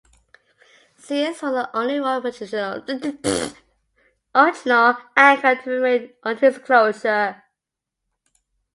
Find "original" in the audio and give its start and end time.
1.97-2.83